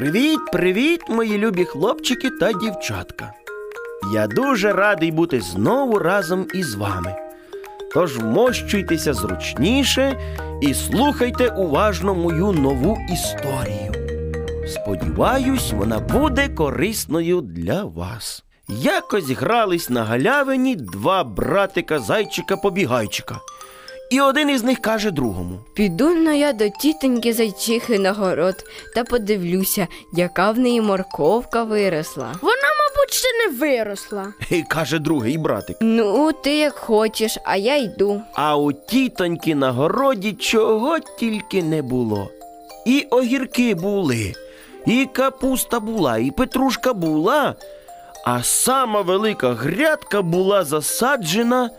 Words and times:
Привіт, 0.00 0.40
привіт, 0.52 1.00
мої 1.08 1.38
любі 1.38 1.64
хлопчики 1.64 2.30
та 2.30 2.52
дівчатка. 2.52 3.32
Я 4.12 4.26
дуже 4.26 4.72
радий 4.72 5.10
бути 5.10 5.40
знову 5.40 5.98
разом 5.98 6.46
із 6.54 6.74
вами. 6.74 7.14
Тож 7.94 8.18
вмощуйтеся 8.18 9.14
зручніше 9.14 10.18
і 10.60 10.74
слухайте 10.74 11.48
уважно 11.48 12.14
мою 12.14 12.52
нову 12.52 12.98
історію. 13.12 13.92
Сподіваюсь, 14.66 15.72
вона 15.72 15.98
буде 15.98 16.48
корисною 16.48 17.40
для 17.40 17.84
вас. 17.84 18.44
Якось 18.68 19.30
грались 19.30 19.90
на 19.90 20.04
галявині 20.04 20.76
два 20.76 21.24
братика 21.24 21.98
зайчика 21.98 22.56
побігайчика. 22.56 23.38
І 24.10 24.20
один 24.20 24.50
із 24.50 24.62
них 24.64 24.78
каже 24.78 25.10
другому: 25.10 25.58
Піду 25.74 26.14
но 26.14 26.32
я 26.32 26.52
до 26.52 26.68
тітоньки 26.68 27.32
зайчихи 27.32 27.98
на 27.98 28.12
город 28.12 28.64
та 28.94 29.04
подивлюся, 29.04 29.86
яка 30.12 30.50
в 30.50 30.58
неї 30.58 30.80
морковка 30.80 31.64
виросла. 31.64 32.34
Вона, 32.42 32.68
мабуть, 32.80 33.12
ще 33.14 33.28
не 33.38 33.58
виросла. 33.58 34.26
і 34.50 34.62
каже 34.62 34.98
другий 34.98 35.38
братик. 35.38 35.76
Ну, 35.80 36.32
ти 36.32 36.56
як 36.56 36.74
хочеш, 36.74 37.38
а 37.44 37.56
я 37.56 37.76
йду. 37.76 38.22
А 38.34 38.56
у 38.56 38.72
тітоньки 38.72 39.54
на 39.54 39.72
городі 39.72 40.32
чого 40.32 40.98
тільки 40.98 41.62
не 41.62 41.82
було. 41.82 42.30
І 42.86 43.06
огірки 43.10 43.74
були, 43.74 44.32
і 44.86 45.08
капуста 45.12 45.80
була, 45.80 46.18
і 46.18 46.30
петрушка 46.30 46.92
була, 46.92 47.54
а 48.26 48.42
сама 48.42 49.00
велика 49.00 49.52
грядка 49.52 50.22
була 50.22 50.64
засаджена 50.64 51.70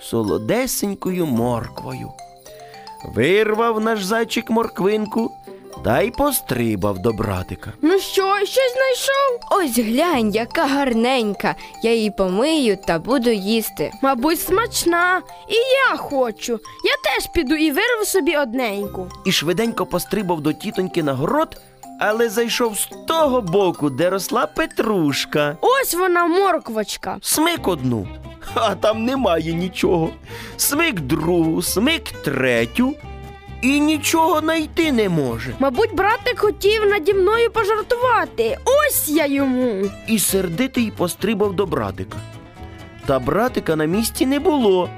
солодесенькою 0.00 1.26
морквою. 1.26 2.10
Вирвав 3.14 3.80
наш 3.80 4.04
зайчик 4.04 4.50
морквинку 4.50 5.30
та 5.84 6.00
й 6.00 6.10
пострибав 6.10 6.98
до 6.98 7.12
братика. 7.12 7.72
Ну 7.82 7.98
що, 7.98 8.36
щось 8.36 8.72
знайшов? 8.74 9.40
Ось 9.50 9.78
глянь, 9.78 10.30
яка 10.34 10.66
гарненька. 10.66 11.54
Я 11.82 11.94
її 11.94 12.10
помию 12.10 12.78
та 12.86 12.98
буду 12.98 13.30
їсти. 13.30 13.92
Мабуть, 14.02 14.40
смачна. 14.40 15.22
І 15.48 15.54
я 15.54 15.96
хочу. 15.96 16.52
Я 16.84 16.96
теж 17.04 17.32
піду 17.34 17.54
і 17.54 17.70
вирву 17.70 18.04
собі 18.04 18.36
одненьку. 18.36 19.08
і 19.24 19.32
швиденько 19.32 19.86
пострибав 19.86 20.40
до 20.40 20.52
тітоньки 20.52 21.02
на 21.02 21.14
город, 21.14 21.56
але 22.00 22.28
зайшов 22.28 22.76
з 22.78 22.88
того 23.08 23.40
боку, 23.40 23.90
де 23.90 24.10
росла 24.10 24.46
петрушка. 24.46 25.56
Ось 25.60 25.94
вона 25.94 26.26
морквочка. 26.26 27.16
Смик 27.22 27.68
одну, 27.68 28.08
а 28.56 28.74
там 28.74 29.04
немає 29.04 29.52
нічого. 29.52 30.10
Смик 30.56 31.00
другу, 31.00 31.62
смик 31.62 32.02
третю, 32.24 32.94
і 33.62 33.80
нічого 33.80 34.40
знайти 34.40 34.92
не 34.92 35.08
може. 35.08 35.54
Мабуть, 35.58 35.94
братик 35.94 36.38
хотів 36.38 36.86
наді 36.86 37.14
мною 37.14 37.50
пожартувати. 37.50 38.58
Ось 38.64 39.08
я 39.08 39.26
йому. 39.26 39.90
І 40.06 40.18
сердитий 40.18 40.90
пострибав 40.96 41.52
до 41.52 41.66
братика. 41.66 42.18
Та 43.06 43.18
братика 43.18 43.76
на 43.76 43.84
місці 43.84 44.26
не 44.26 44.40
було. 44.40 44.90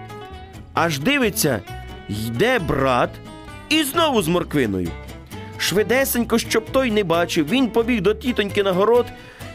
Аж 0.75 0.99
дивиться, 0.99 1.61
йде 2.09 2.59
брат 2.59 3.11
і 3.69 3.83
знову 3.83 4.23
з 4.23 4.29
морквиною. 4.29 4.89
Швидесенько, 5.59 6.39
щоб 6.39 6.71
той 6.71 6.91
не 6.91 7.05
бачив, 7.05 7.49
він 7.49 7.69
побіг 7.69 8.01
до 8.01 8.15
тітоньки 8.15 8.63
на 8.63 8.73
город 8.73 9.07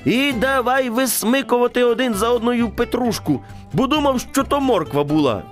і 0.05 0.33
давай 0.33 0.89
висмикувати 0.89 1.83
один 1.83 2.13
за 2.13 2.29
одною 2.29 2.69
петрушку, 2.69 3.41
бо 3.73 3.87
думав, 3.87 4.19
що 4.31 4.43
то 4.43 4.59
морква 4.59 5.03
була. 5.03 5.43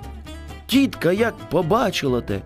Тітка 0.68 1.12
як 1.12 1.34
побачила 1.50 2.22
те, 2.22 2.40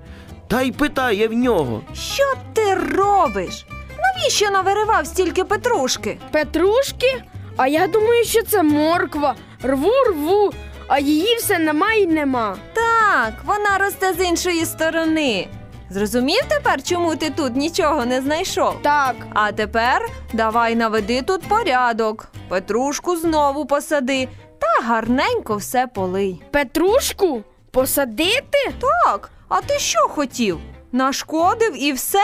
та 0.47 0.61
й 0.61 0.71
питає 0.71 1.27
в 1.27 1.33
нього. 1.33 1.81
Що 1.93 2.23
ти 2.53 2.73
робиш? 2.75 3.65
Навіщо 3.99 4.51
навиривав 4.51 5.07
стільки 5.07 5.43
петрушки? 5.43 6.17
Петрушки? 6.31 7.23
А 7.57 7.67
я 7.67 7.87
думаю, 7.87 8.23
що 8.25 8.43
це 8.43 8.63
морква. 8.63 9.35
Рву, 9.63 9.91
рву, 10.09 10.51
а 10.87 10.99
її 10.99 11.35
все 11.35 11.59
нема 11.59 11.93
і 11.93 12.07
нема. 12.07 12.55
Так, 12.73 13.33
вона 13.45 13.77
росте 13.79 14.13
з 14.13 14.25
іншої 14.25 14.65
сторони. 14.65 15.47
Зрозумів 15.89 16.41
тепер, 16.49 16.83
чому 16.83 17.15
ти 17.15 17.29
тут 17.29 17.55
нічого 17.55 18.05
не 18.05 18.21
знайшов? 18.21 18.73
Так, 18.81 19.15
А 19.33 19.51
тепер 19.51 20.09
давай 20.33 20.75
наведи 20.75 21.21
тут 21.21 21.41
порядок. 21.41 22.27
Петрушку 22.49 23.15
знову 23.17 23.65
посади 23.65 24.27
та 24.59 24.85
гарненько 24.87 25.55
все 25.55 25.87
полий. 25.87 26.41
петрушку 26.51 27.43
посадити? 27.71 28.73
Так, 29.05 29.31
а 29.49 29.61
ти 29.61 29.79
що 29.79 29.99
хотів? 29.99 30.59
Нашкодив 30.91 31.83
і 31.83 31.91
все? 31.91 32.23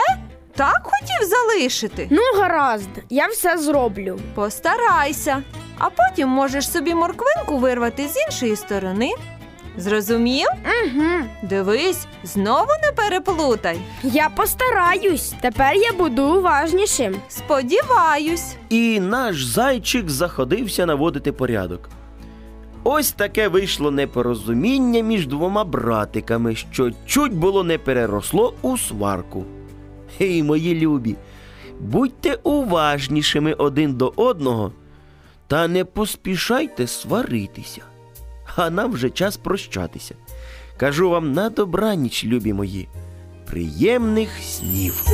Так 0.56 0.80
хотів 0.84 1.28
залишити? 1.28 2.08
Ну, 2.10 2.22
гаразд, 2.40 2.88
я 3.10 3.26
все 3.26 3.58
зроблю. 3.58 4.20
Постарайся, 4.34 5.42
а 5.78 5.90
потім 5.90 6.28
можеш 6.28 6.70
собі 6.72 6.94
морквинку 6.94 7.58
вирвати 7.58 8.08
з 8.08 8.16
іншої 8.26 8.56
сторони. 8.56 9.10
Зрозумів? 9.76 10.46
Угу. 10.84 11.08
Дивись, 11.42 12.06
знову 12.24 12.68
не 12.82 12.92
переплутай. 12.92 13.80
Я 14.02 14.28
постараюсь. 14.28 15.34
Тепер 15.40 15.74
я 15.74 15.92
буду 15.92 16.22
уважнішим. 16.22 17.16
Сподіваюсь. 17.28 18.56
І 18.68 19.00
наш 19.00 19.44
зайчик 19.44 20.10
заходився 20.10 20.86
наводити 20.86 21.32
порядок. 21.32 21.88
Ось 22.84 23.12
таке 23.12 23.48
вийшло 23.48 23.90
непорозуміння 23.90 25.00
між 25.02 25.26
двома 25.26 25.64
братиками, 25.64 26.54
що 26.54 26.90
чуть 27.06 27.32
було 27.34 27.64
не 27.64 27.78
переросло 27.78 28.54
у 28.62 28.78
сварку. 28.78 29.44
Гей, 30.18 30.42
мої 30.42 30.74
любі, 30.74 31.16
будьте 31.80 32.38
уважнішими 32.42 33.52
один 33.52 33.94
до 33.94 34.12
одного 34.16 34.72
та 35.46 35.68
не 35.68 35.84
поспішайте 35.84 36.86
сваритися. 36.86 37.82
А 38.56 38.70
нам 38.70 38.92
вже 38.92 39.10
час 39.10 39.36
прощатися. 39.36 40.14
Кажу 40.76 41.10
вам 41.10 41.32
на 41.32 41.50
добраніч, 41.50 42.24
любі 42.24 42.52
мої, 42.52 42.88
приємних 43.46 44.28
снів. 44.42 45.04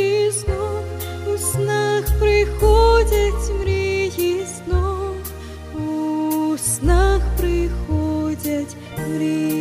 Вії 0.00 0.30
знов 0.30 0.84
у 1.34 1.38
снах 1.38 2.04
приходять 2.20 3.60
мрії 3.60 4.46
знов, 4.56 5.16
у 5.74 6.58
снах 6.58 7.20
приходять 7.36 8.76
мрії. 9.08 9.59